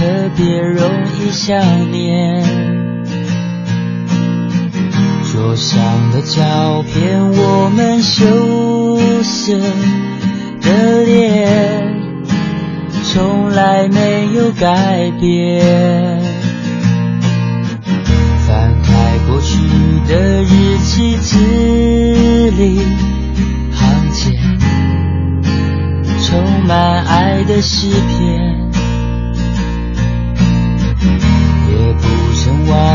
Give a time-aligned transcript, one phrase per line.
[0.00, 1.60] 特别容易想
[1.92, 2.42] 念，
[5.30, 5.78] 桌上
[6.10, 8.24] 的照片，我们羞
[9.22, 9.58] 涩
[10.62, 11.86] 的脸，
[13.12, 16.18] 从来没有改变。
[18.48, 19.58] 翻开过去
[20.08, 21.36] 的日记，字
[22.52, 22.80] 里
[23.74, 24.34] 行间，
[26.22, 27.86] 充满爱的诗
[28.16, 28.59] 篇。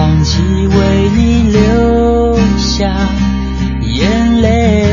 [0.06, 2.86] 放弃为你流下
[3.82, 4.86] 眼泪，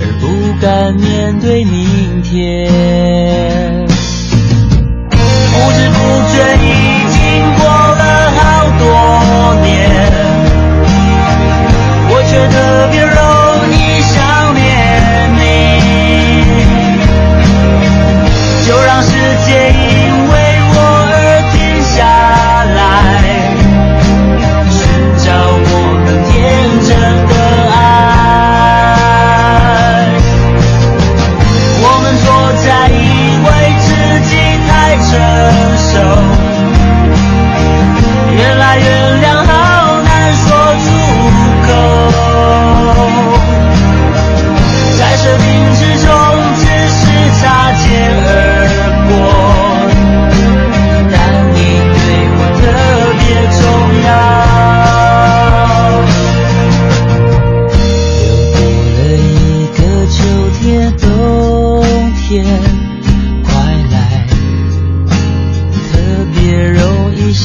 [0.00, 0.26] 而不
[0.60, 2.66] 敢面对明天。
[5.08, 5.96] 不知不
[6.34, 6.34] 觉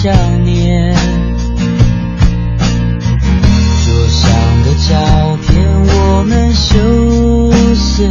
[0.03, 0.93] 想念。
[3.85, 4.29] 桌上
[4.63, 5.47] 的照片
[5.95, 6.75] 我们羞
[7.73, 8.03] 涩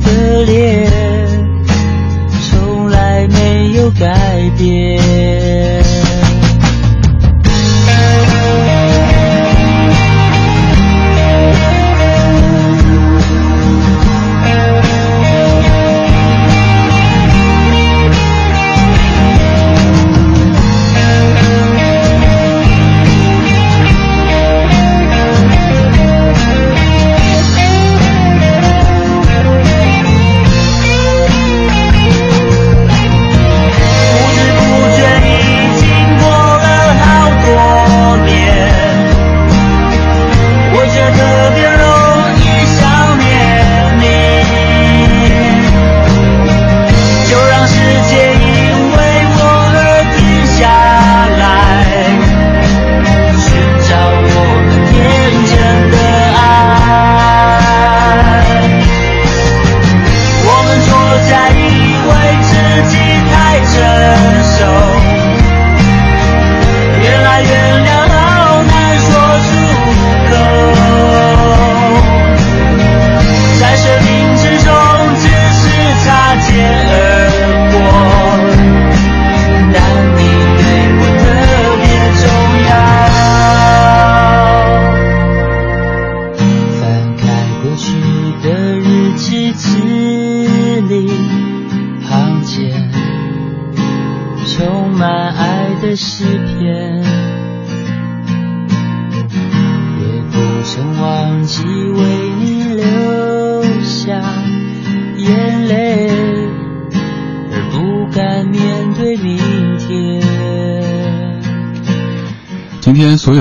[0.00, 0.90] 的脸
[2.50, 5.09] 从来没有改变。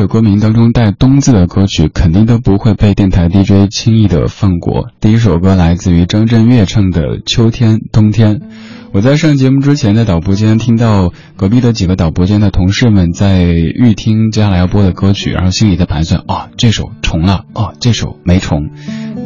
[0.08, 4.90] 歌名当中带“冬”字的歌曲，肯定都不会被电台 DJ 轻易的放过。
[5.00, 8.40] 第一首歌来自于张震岳唱的《秋天冬天》。
[8.92, 18.70] 我在上节目之前，在导播间听到隔壁的几个导播间的同事们在预听接下来要播的歌曲，然后心里在盘算：啊，这首重了，哦，这首没重。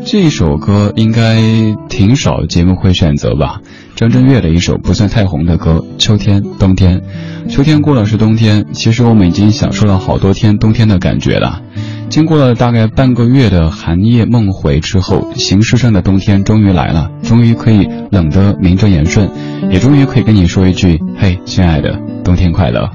[0.05, 1.41] 这首歌应该
[1.88, 3.61] 挺少节目会选择吧？
[3.95, 7.01] 张震岳的一首不算太红的歌《秋天冬天》，
[7.50, 11.61] 秋天过了是冬天，其实我们已经享受了好多天冬天的感觉了。
[12.09, 19.29] 经过了大概半个月的寒夜梦回之后，形式上的冬天终于来了，终于可以冷得名正言顺，
[19.71, 22.89] 也终于可以跟你说一句：“嘿，亲爱的，冬天快乐。”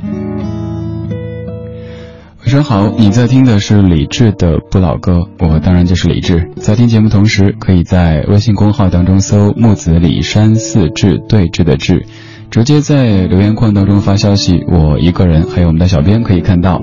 [2.49, 6.50] 晚上好，你在听的是李志的不老歌，我当然就是李志。
[6.56, 12.06] 在听节目同时，可以在微信公号当中搜“木子李山四志对峙的志”，
[12.50, 16.81] 直接在留言框当中发消息，我一个人还有我们的小编可以看到。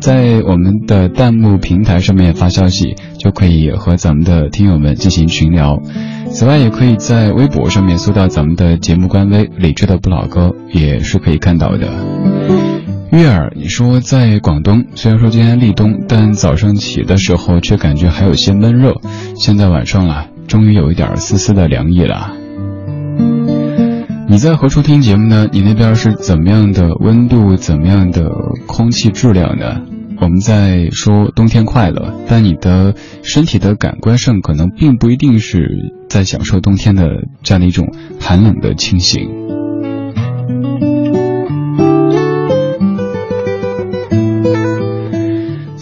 [0.00, 5.80] 在我们的弹幕平台上面发消息，就可以和咱们的听友们进行群聊。
[6.32, 12.33] 此外，也可以在微博上面搜到咱们的节目官微“李志的不老歌”，也是可以看到的。
[13.16, 18.94] 月儿，你说在广东，虽然说今天立冬，但早上起的时候却感觉还有些闷热。
[19.36, 22.32] 现在晚上了，终于有一点丝丝的凉意了。
[24.28, 25.46] 你在何处听节目呢？
[25.52, 27.56] 你那边是怎么样的温度？
[27.56, 28.30] 怎么样的
[28.66, 29.82] 空气质量呢？
[30.20, 39.28] 我们在说冬天快乐，但你的身体的感官上可能并不一定是在享受冬天的这样的一种寒冷的清醒。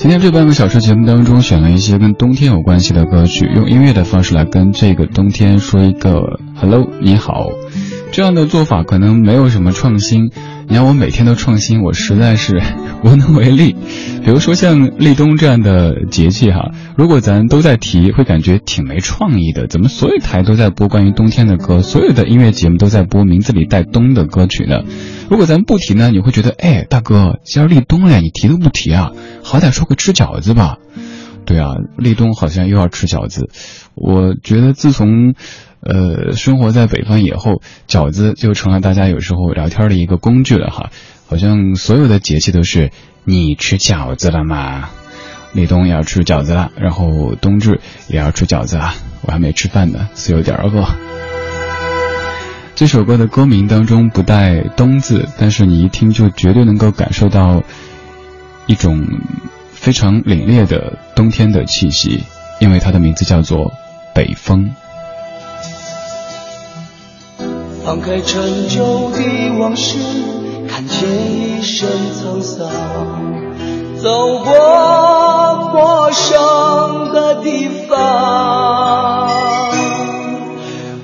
[0.02, 7.50] 今天这半个小时节目当中，选了一些跟冬天有关系的歌曲，用音乐的方式来跟这个冬天说一个 “hello”，你好。
[8.10, 10.32] 这样的做法可能没有什么创新，
[10.72, 12.62] 你让我每天都创新，我实在是
[13.04, 13.76] 无能为力。
[14.24, 19.66] 比如说像立冬这样的节气哈，如果咱都在提，会感觉挺没创意的。
[19.66, 24.80] 怎么所有台都在播关于冬天的歌，所有的音乐节目都在播名字里带“冬”的歌曲呢？
[25.28, 29.10] 如果咱不提呢，你会觉得，哎，大哥，今儿立冬了，你提都不提啊？
[29.42, 30.78] 好歹说个吃饺子吧。
[31.44, 33.50] 对啊，立冬好像又要吃饺子。
[33.94, 35.34] 我觉得自从。
[35.84, 40.90] 呃，生活在北方以后，饺子就成了大家有时候聊天的一个工具了哈。
[41.26, 42.92] 好像所有的节气都是
[43.24, 44.90] 你吃饺子了吗？
[45.52, 48.94] 立冬要吃饺子了，然后冬至也要吃饺子啊。
[49.22, 50.86] 我还没吃饭呢，是有点饿。
[52.76, 57.64] 这首歌的歌名当中不带“冬”字，但是你一听就绝对能够感受到
[58.68, 59.04] 一种
[59.82, 62.22] 非常凛冽的冬天的气息，
[62.60, 63.72] 因为它的名字叫做
[64.14, 64.70] 北风。
[67.84, 69.98] 放开陈旧的往事，
[70.68, 72.70] 看见一身沧桑，
[74.00, 79.28] 走过陌生的地方。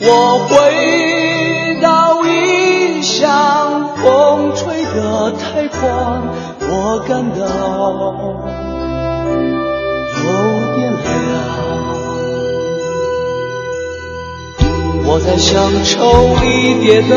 [0.01, 6.23] 我回到异乡，风吹得太狂，
[6.61, 8.68] 我感到
[15.29, 17.17] 在乡愁里跌倒，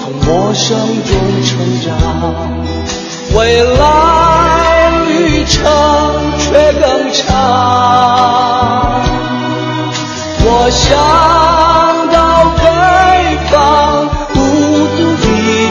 [0.00, 1.14] 从陌生中
[1.44, 1.94] 成长，
[3.32, 5.62] 未来旅程
[6.36, 7.24] 却更长。
[10.40, 10.98] 我想
[12.12, 12.16] 到
[12.58, 12.60] 北
[13.52, 14.36] 方，孤
[14.96, 15.24] 独地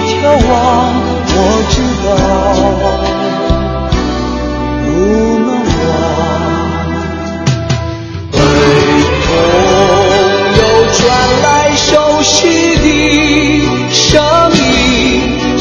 [0.07, 0.55] 眺望，
[1.35, 1.35] 我
[1.69, 1.75] 知
[2.07, 2.86] 道。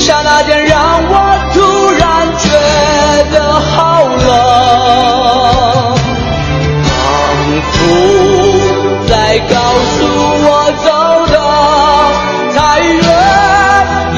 [0.06, 1.14] 下那天让我
[1.52, 1.58] 突
[1.94, 2.48] 然觉
[3.32, 4.22] 得好冷，
[6.86, 6.94] 仿
[7.72, 7.74] 佛
[9.08, 9.12] 在
[9.50, 9.98] 告诉
[10.46, 10.48] 我
[10.84, 10.86] 走
[11.26, 11.34] 的
[12.54, 12.56] 太
[12.86, 13.02] 远，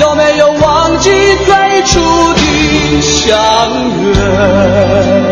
[0.00, 1.08] 有没有忘记
[1.46, 3.32] 最初的相
[4.02, 5.27] 约？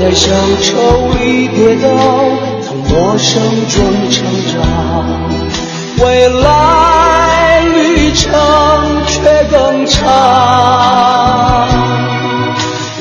[0.00, 1.88] 在乡愁里跌倒，
[2.62, 4.62] 从陌生中成长，
[5.98, 8.30] 未来旅程
[9.08, 9.98] 却更长。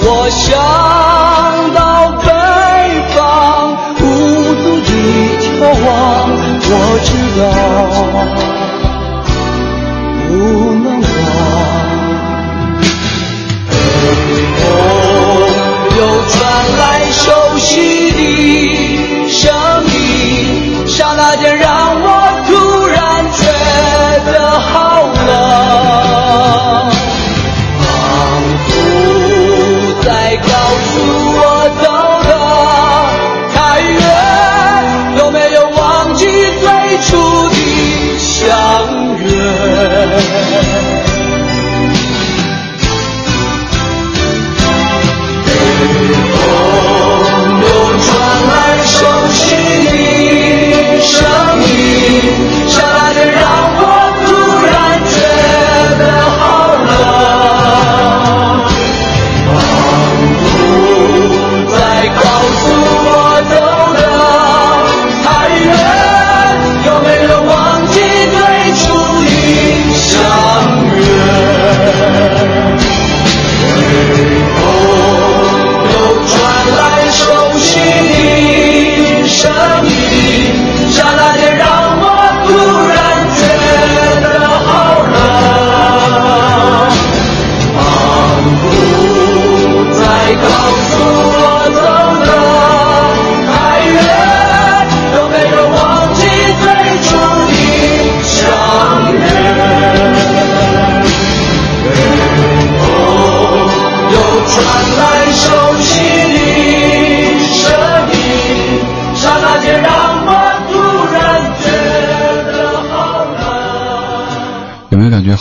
[0.01, 0.57] 我想
[1.75, 1.77] 到
[2.25, 2.25] 北
[3.13, 3.15] 方，
[3.99, 4.01] 孤
[4.55, 4.89] 独地
[5.37, 5.53] 眺
[5.85, 5.95] 望，
[6.63, 6.71] 我
[7.05, 7.45] 知道。
[16.29, 19.51] 传来熟悉的声
[19.93, 21.76] 音，刹那间让。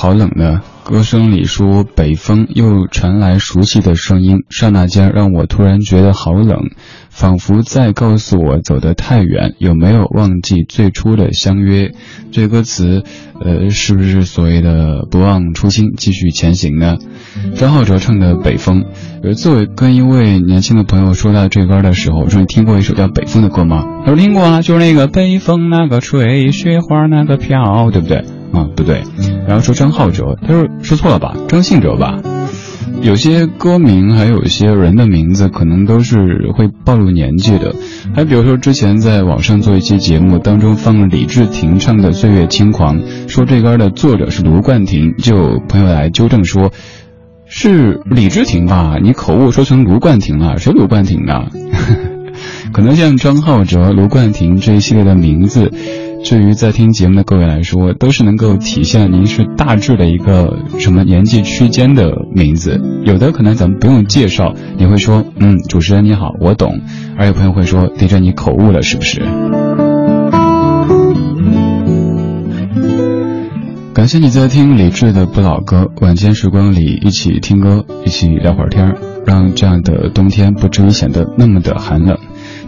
[0.06, 0.62] 好冷呢。
[0.84, 6.70] 歌声里说北风，又传来熟悉的声音，刹那间让我突然觉得好冷，
[7.16, 11.92] 仿佛在告诉我走得太远，有没有忘记最初的相约？
[12.30, 13.04] 这歌词，
[13.42, 16.98] 呃，是不是所谓的不忘初心，继续前行呢？
[17.54, 18.82] 张浩哲唱的《北风》，
[19.24, 23.82] 有一次我跟一位年轻的朋友说到这歌的时候，我说你听过一首叫《北风》的歌吗？
[24.04, 28.18] 他说听过啊，就是那个北风那个吹，雪花那个飘，对不对？
[28.52, 29.02] 啊，不对，
[29.48, 32.20] 然后说张浩哲，他说说错了吧，张信哲吧。
[33.02, 37.74] 有些歌名还有一些人的名字，可能都是会暴露年纪的。
[38.14, 46.72] 还比如说之前在网上做一期节目当中放了李治廷唱的《岁月轻狂》，说这歌的作者是卢冠廷，就有朋友来纠正说，
[47.46, 48.96] 是李治廷吧？
[49.02, 51.46] 你口误说成卢冠廷了， 谁卢冠廷呢？
[52.72, 55.70] 可能像张浩哲、卢冠廷这一系列的名字。
[56.24, 62.78] 对于在听节目的各位来说，都是能够体现您是大致的一个什么年纪区间的名字。
[63.04, 66.80] 有的可能咱们不用介绍，你会说，嗯，主持人你好，我懂。
[67.16, 69.22] 而有朋友会说，对着你口误了，是不是？
[73.94, 78.94] 感谢你在听李志的不老歌，晚间时光里一起听歌，一起聊会儿天
[79.24, 82.18] 让这样的冬天不至于显得那么的寒冷。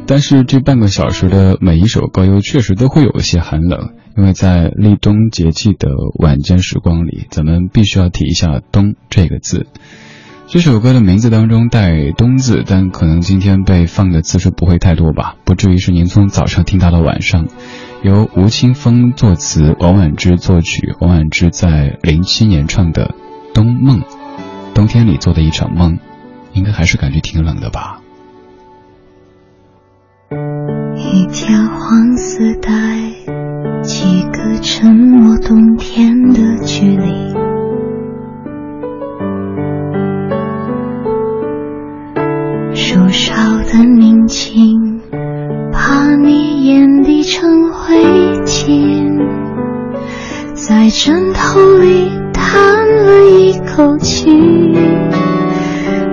[0.08, 9.66] 但是这半个小时的每一首歌又确实都会有一些寒冷，因为在立冬节气的晚间时光里，咱们必须要提一下“冬”这个字。
[10.46, 17.46] 这首歌的名字当中带“冬”字，但可能今天被放的次数不会太多吧，不至于是您从早上听到了晚上。
[18.02, 23.14] 由吴青峰作词，王婉之作曲，王婉之在零七年唱的
[23.54, 24.00] 《冬梦》，
[24.72, 25.98] 冬天里做的一场梦，
[26.54, 27.97] 应该还是感觉挺冷的吧。
[30.30, 32.70] 一条黄丝带，
[33.82, 37.32] 几个沉默冬天的距离。
[42.74, 43.32] 树梢
[43.72, 45.00] 的宁静，
[45.72, 47.96] 怕你眼底成灰
[48.44, 49.18] 烬，
[50.52, 52.54] 在枕头里叹
[52.86, 54.28] 了一口气。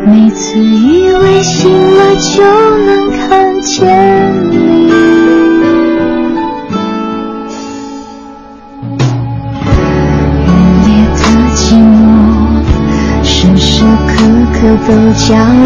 [0.08, 2.44] 每次以为醒了就
[2.86, 3.84] 能看千
[4.52, 4.58] 里，
[10.46, 10.50] 热
[10.86, 11.20] 烈的
[11.56, 12.06] 寂寞，
[13.24, 14.14] 时时刻
[14.54, 15.66] 刻都叫人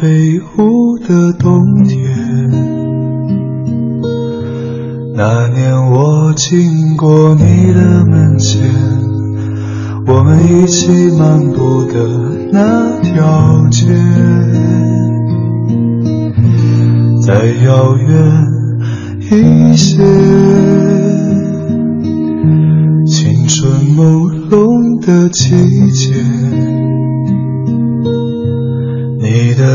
[0.00, 2.00] 飞舞的冬天。
[5.14, 8.60] 那年我经过你的门前，
[10.06, 11.94] 我们一起漫步的
[12.50, 13.86] 那条街，
[17.22, 18.10] 再遥远
[19.20, 20.02] 一些，
[23.06, 26.12] 青春朦胧的季节，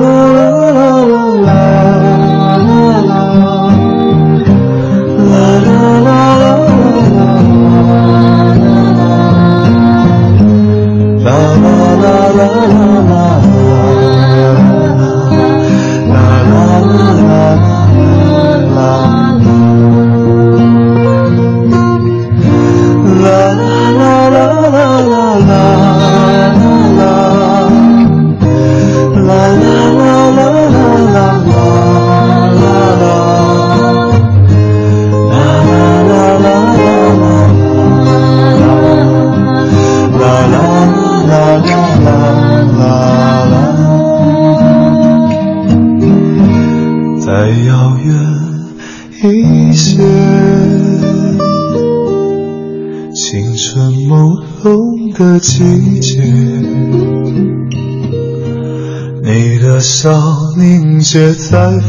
[0.00, 0.47] 我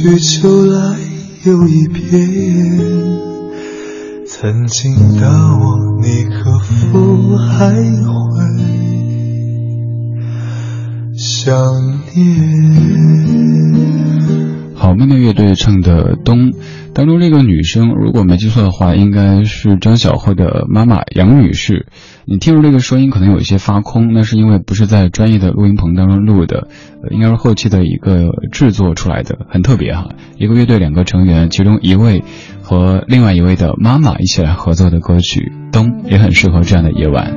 [0.00, 0.96] 去秋来
[1.44, 2.06] 又一遍。
[4.28, 7.82] 曾经的我，你可否还会
[11.16, 11.52] 想
[12.14, 12.36] 念？
[14.76, 16.52] 好妹妹乐队唱的《冬》。
[16.94, 21.88] 当中这个女生，如果没记错的话，应该是张小慧的妈妈杨女士。
[22.30, 26.68] 你听出这个声音可能有一些发空，那是因为不是在专业的录音棚当中录的，
[27.10, 30.10] 应该是后期的一个制作出来的，很特别哈。
[30.36, 32.22] 一个乐队两个成员，其中一位
[32.60, 37.32] 和另外一位的妈妈一起来合作的歌曲《冬》，也很适合这样的夜晚。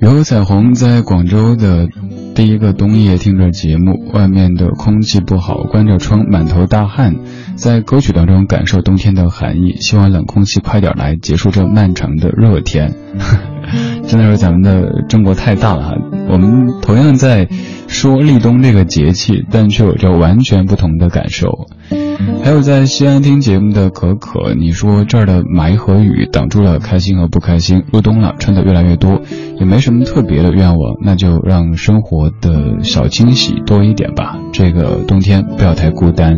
[0.00, 1.86] 雨后彩虹在广州的。
[2.34, 7.14] 第一个冬夜听着节目，外面的空气不好，关着窗，满头大汗，
[7.56, 12.94] 在歌曲当中感受冬天的寒意，希望冷空气快点来结束这漫长的热天。
[14.06, 15.94] 真的是咱们的中国太大了哈，
[16.28, 17.48] 我们同样在
[17.88, 21.66] 说立冬这个节气，但却有着完全不同的感受。
[22.42, 29.22] 还有在西安听节目的可可，你说这儿的霾和雨挡住了开心和不开心，入冬了，穿的越来越多，
[29.58, 34.38] 也没什么特别的愿望，那就让生活的小惊喜多一点吧。
[34.52, 36.36] 这个冬天不要太孤单。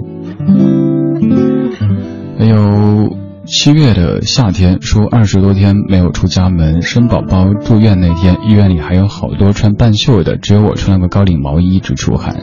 [2.39, 12.37] 还有七月的夏天，说二十多天没有出家门，生宝宝住院那天，医院里还有好多穿半袖的，只有我穿了个高领毛衣，一直出汗。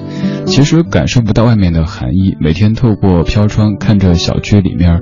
[0.45, 5.01] 其实感受不到外面的寒意，每天透过飘窗看着小区里面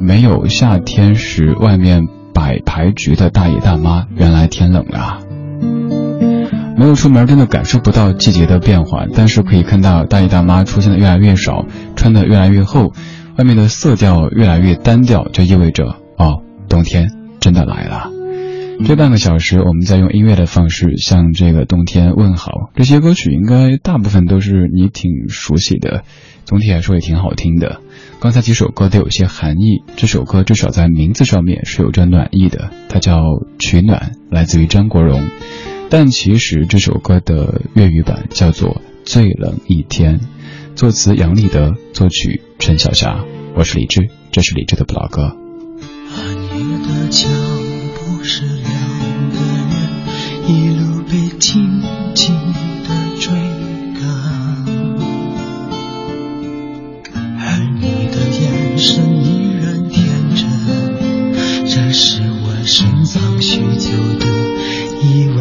[0.00, 5.27] 没有夏天时外面摆牌局的大爷大妈，原来天冷了。
[6.78, 12.92] 没有出门，真的感受不到季节的变化，但是可以看到大爷大妈出现的越来越少，穿的越来越厚，
[13.36, 17.08] 外面的色调越来越单调，就意味着哦，冬天
[17.40, 18.12] 真的来了。
[18.86, 22.52] 这半个小时，我们在用音乐的方式向这个冬天问好。
[22.76, 26.04] 这些歌曲应该大部分都是你挺熟悉的，
[26.44, 27.80] 总体来说也挺好听的。
[28.20, 33.16] 刚才几首歌都有些寒意，这首歌至少在名字上面是有着暖意的，它叫
[33.58, 35.28] 《取暖》，来自于张国荣。
[35.90, 38.68] 但其实这首歌的粤语版叫做
[39.04, 40.20] 《最冷一天》，
[40.74, 43.24] 作词杨立德，作曲陈小霞。
[43.54, 45.34] 我是李志，这是李志的不老歌。
[48.30, 48.64] 是两
[49.30, 49.78] 个人
[50.46, 51.80] 一路被紧
[52.14, 52.34] 紧
[52.84, 53.32] 的追
[53.98, 54.04] 赶，
[57.38, 57.42] 而
[57.80, 60.04] 你的眼神依然天
[60.36, 60.46] 真，
[61.66, 64.26] 这是我深藏许久的
[65.02, 65.38] 疑问。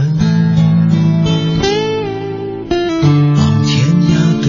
[3.36, 4.48] 往天涯的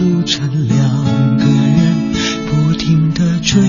[0.00, 0.78] 路程，两
[1.36, 1.80] 个人
[2.46, 3.62] 不停的坠入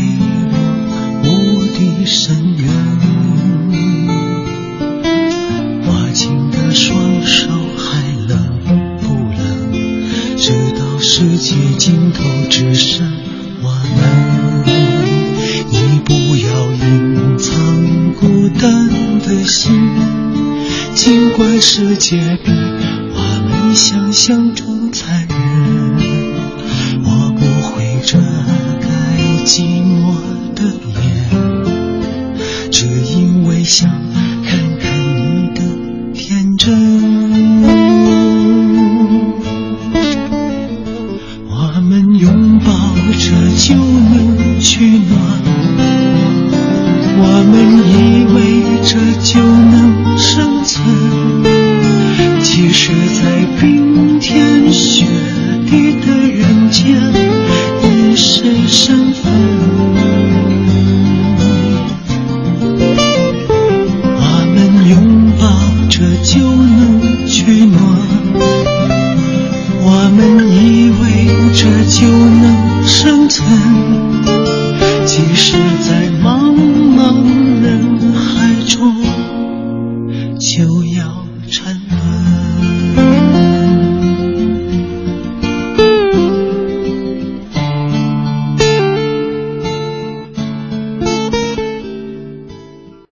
[1.23, 1.25] 无
[1.67, 2.61] 底深渊。
[5.87, 8.31] 握紧的双手还冷
[9.01, 9.41] 不冷？
[10.37, 13.07] 直到世界尽头只剩
[21.61, 24.70] 世界比我们想象中